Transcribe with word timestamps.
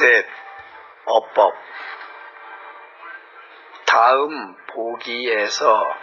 셋, 0.00 0.24
어법. 1.04 1.52
다음 3.84 4.56
보기에서 4.68 5.94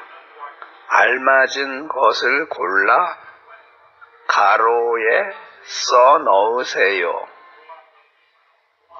알맞은 0.87 1.87
것을 1.87 2.47
골라 2.47 3.17
가로에 4.27 5.33
써 5.63 6.19
넣으세요. 6.19 7.27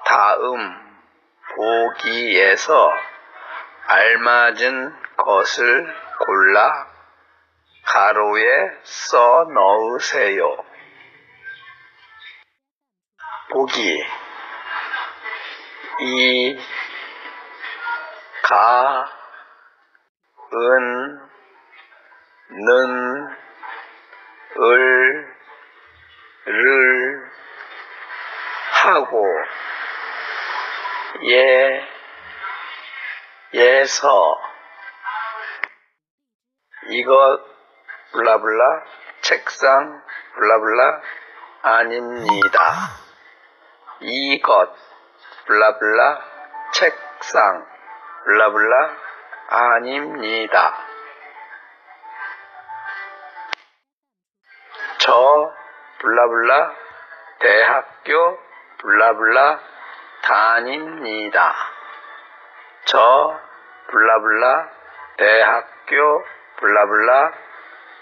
다음 0.04 0.58
보기에서 1.56 2.92
알맞은 3.86 4.96
것을 5.16 5.96
골라 6.26 6.88
가로에 7.86 8.72
써 8.82 9.46
넣으세요. 9.54 10.58
보기 13.52 14.04
이, 16.00 16.60
가, 18.44 19.10
은, 20.54 21.20
는, 22.50 23.38
을, 24.60 25.38
를 26.46 27.30
하고 28.84 29.26
예, 31.24 31.88
예서 33.54 34.40
이것 36.90 37.42
블라블라 38.14 38.84
책상 39.22 40.02
블라블라 40.36 41.02
아닙니다. 41.64 42.62
이것 44.00 44.74
블라블라 45.48 46.22
책상 46.74 47.66
블라블라 48.26 48.98
아닙니다. 49.48 50.78
저 54.98 55.54
블라블라 56.00 56.76
대학교 57.40 58.40
블라블라 58.80 59.60
다닙니다. 60.24 61.56
저 62.84 63.40
블라블라 63.88 64.70
대학교 65.16 66.26
블라블라 66.58 67.32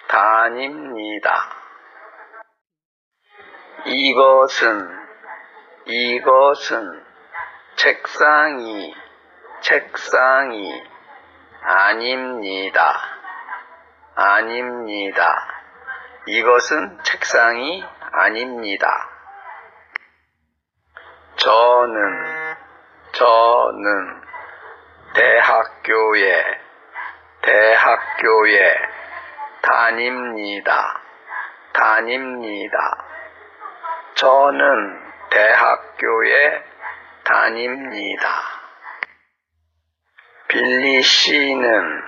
다닙니다. 0.08 1.50
이것은 3.86 5.08
이것은 5.86 7.05
책상이 7.76 8.96
책상이 9.60 10.84
아닙니다. 11.62 13.02
아닙니다. 14.16 15.48
이것은 16.26 17.04
책상이 17.04 17.86
아닙니다. 18.12 19.10
저는 21.36 22.56
저는 23.12 24.22
대학교에 25.14 26.44
대학교에 27.42 28.76
다닙니다. 29.62 31.02
다닙니다. 31.74 33.06
저는 34.16 35.02
대학교에 35.30 36.75
다닙니다. 37.26 38.28
빌리 40.48 41.02
씨는 41.02 42.04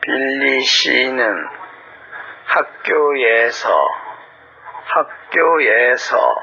빌리 0.00 0.60
씨는 0.62 1.46
학교에서 2.44 3.88
학교에서 4.84 6.34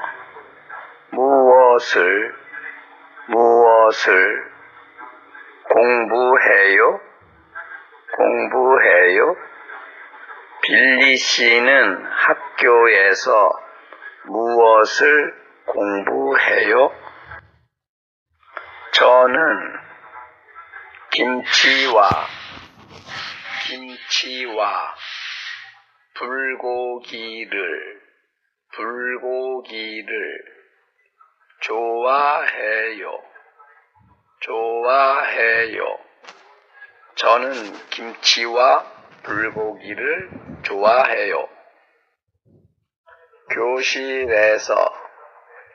무엇을 1.10 2.34
무엇을 3.28 4.52
공부해요? 5.68 7.00
공부해요? 8.16 9.36
빌리 10.62 11.16
씨는 11.18 12.06
학교에서 12.06 13.50
무엇을 14.24 15.34
공부해요? 15.66 17.03
저는 19.24 19.80
김치와 21.12 22.10
김치와 23.66 24.94
불고기를 26.14 28.02
불고기를 28.74 30.44
좋아해요. 31.60 33.22
좋아해요. 34.40 35.98
저는 37.14 37.52
김치와 37.88 38.84
불고기를 39.22 40.30
좋아해요. 40.64 41.48
교실에서 43.54 44.74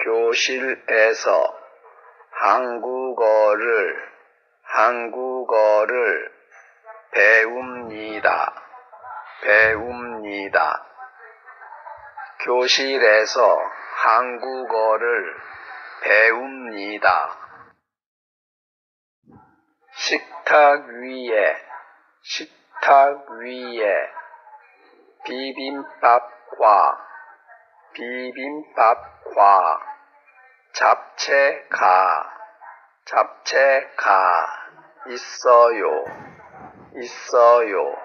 교실에서 0.04 1.59
한국어를 2.42 4.10
한국어를 4.64 6.32
배웁니다. 7.12 8.54
배웁니다. 9.42 10.86
교실에서 12.40 13.60
한국어를 14.04 15.36
배웁니다. 16.02 17.38
식탁 19.92 20.86
위에 20.88 21.58
식탁 22.22 23.30
위에 23.32 24.10
비빔밥과 25.26 27.06
비빔밥과 27.94 29.89
잡채가 30.74 32.34
잡채가 33.06 34.47
있어요. 35.07 36.06
있어요. 36.96 37.96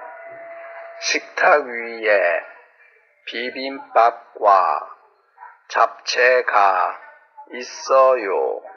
식탁 1.01 1.65
위에 1.65 2.43
비빔밥과 3.27 4.91
잡채가 5.69 7.01
있어요. 7.53 8.74